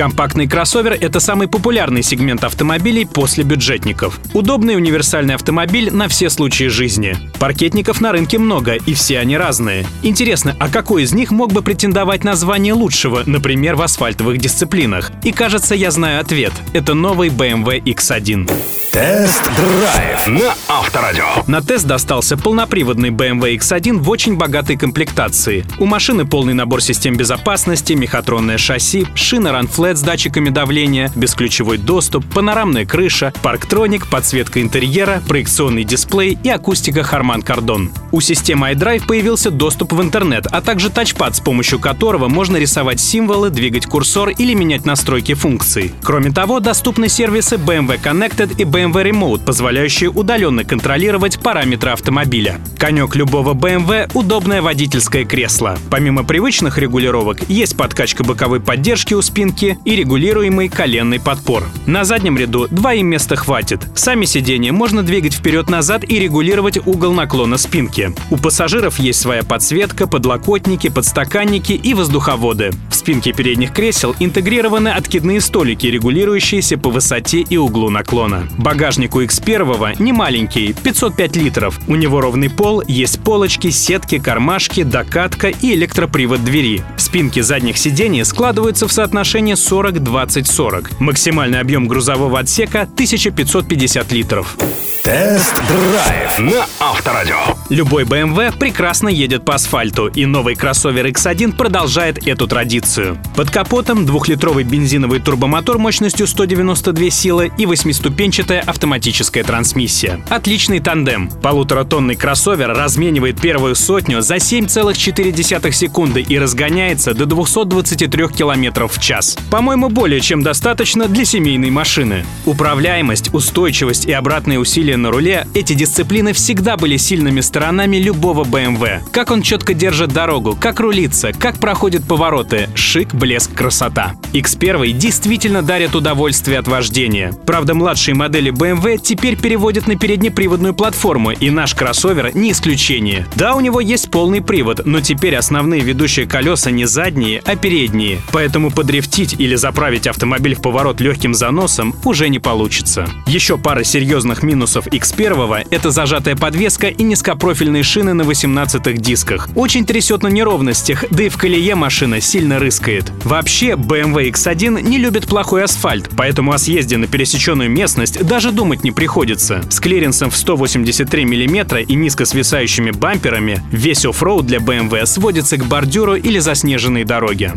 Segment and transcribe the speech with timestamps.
[0.00, 4.18] Компактный кроссовер— это самый популярный сегмент автомобилей после бюджетников.
[4.32, 7.18] Удобный универсальный автомобиль на все случаи жизни.
[7.38, 9.84] Паркетников на рынке много, и все они разные.
[10.02, 15.12] Интересно, а какой из них мог бы претендовать на звание лучшего, например, в асфальтовых дисциплинах?
[15.22, 16.54] И кажется, я знаю ответ.
[16.72, 18.50] Это новый BMW X1.
[18.90, 21.44] Тест-драйв на Авторадио.
[21.46, 25.64] На тест достался полноприводный BMW X1 в очень богатой комплектации.
[25.78, 32.24] У машины полный набор систем безопасности, мехатронное шасси, шина Runflat с датчиками давления, бесключевой доступ,
[32.26, 37.90] панорамная крыша, парктроник, подсветка интерьера, проекционный дисплей и акустика Harman Kardon.
[38.12, 43.00] У системы iDrive появился доступ в интернет, а также тачпад, с помощью которого можно рисовать
[43.00, 45.92] символы, двигать курсор или менять настройки функций.
[46.02, 52.60] Кроме того, доступны сервисы BMW Connected и BMW Remote, позволяющие удаленно контролировать параметры автомобиля.
[52.78, 55.78] Конек любого BMW— удобное водительское кресло.
[55.90, 61.64] Помимо привычных регулировок, есть подкачка боковой поддержки у спинки и регулируемый коленный подпор.
[61.86, 63.80] На заднем ряду два им места хватит.
[63.94, 68.12] Сами сиденья можно двигать вперед-назад и регулировать угол наклона спинки.
[68.30, 72.70] У пассажиров есть своя подсветка, подлокотники, подстаканники и воздуховоды.
[72.90, 78.48] В спинке передних кресел интегрированы откидные столики, регулирующиеся по высоте и углу наклона.
[78.58, 81.80] Багажник у X1 не маленький, 505 литров.
[81.88, 86.82] У него ровный пол, есть полочки, сетки, кармашки, докатка и электропривод двери.
[86.96, 90.94] Спинки задних сидений складываются в соотношении 40-20-40.
[90.98, 94.56] Максимальный объем грузового отсека 1550 литров.
[95.02, 97.36] Тест-драйв на Авторадио.
[97.70, 103.18] Любой BMW прекрасно едет по асфальту, и новый кроссовер X1 продолжает эту традицию.
[103.34, 110.20] Под капотом двухлитровый бензиновый турбомотор мощностью 192 силы и восьмиступенчатая автоматическая трансмиссия.
[110.28, 111.30] Отличный тандем.
[111.42, 119.38] Полуторатонный кроссовер разменивает первую сотню за 7,4 секунды и разгоняется до 223 км в час.
[119.50, 122.24] По-моему, более чем достаточно для семейной машины.
[122.46, 129.00] Управляемость, устойчивость и обратные усилия на руле— эти дисциплины всегда были сильными сторонами любого BMW.
[129.10, 132.68] Как он четко держит дорогу, как рулится, как проходит повороты.
[132.76, 134.14] Шик, блеск, красота.
[134.32, 137.32] X1 действительно дарит удовольствие от вождения.
[137.44, 143.26] Правда, младшие модели BMW теперь переводят на переднеприводную платформу, и наш кроссовер не исключение.
[143.34, 148.20] Да, у него есть полный привод, но теперь основные ведущие колеса не задние, а передние.
[148.32, 153.08] Поэтому подрифтить или заправить автомобиль в поворот легким заносом уже не получится.
[153.26, 159.48] Еще пара серьезных минусов X1— это зажатая подвеска и низкопрофильные шины на 18 дисках.
[159.54, 163.10] Очень трясет на неровностях, да и в колее машина сильно рыскает.
[163.24, 168.84] Вообще, BMW X1 не любит плохой асфальт, поэтому о съезде на пересеченную местность даже думать
[168.84, 169.62] не приходится.
[169.70, 175.64] С клиренсом в 183 мм и низко свисающими бамперами весь оффроуд для BMW сводится к
[175.64, 177.54] бордюру или заснеженной дороге.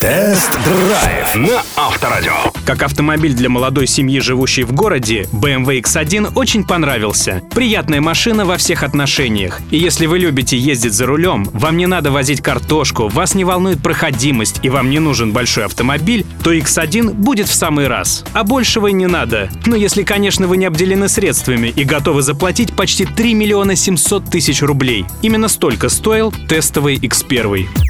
[0.00, 2.32] Тест-драйв на Авторадио.
[2.64, 7.42] Как автомобиль для молодой семьи, живущей в городе, BMW X1 очень понравился.
[7.54, 9.60] Приятная машина во всех отношениях.
[9.70, 13.82] И если вы любите ездить за рулем, вам не надо возить картошку, вас не волнует
[13.82, 18.24] проходимость и вам не нужен большой автомобиль, то X1 будет в самый раз.
[18.32, 19.50] А большего и не надо.
[19.66, 24.62] Но если, конечно, вы не обделены средствами и готовы заплатить почти 3 миллиона 700 тысяч
[24.62, 25.04] рублей.
[25.22, 27.89] Именно столько стоил тестовый X1.